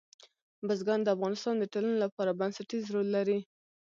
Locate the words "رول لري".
2.93-3.39